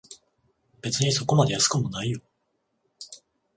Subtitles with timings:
[0.81, 2.21] 別にそこまで安くもないよ